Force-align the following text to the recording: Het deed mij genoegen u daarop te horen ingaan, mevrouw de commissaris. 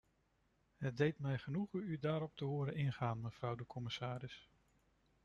Het 0.77 0.97
deed 0.97 1.19
mij 1.19 1.37
genoegen 1.37 1.79
u 1.83 1.99
daarop 1.99 2.35
te 2.37 2.45
horen 2.45 2.75
ingaan, 2.75 3.21
mevrouw 3.21 3.55
de 3.55 3.65
commissaris. 3.65 4.49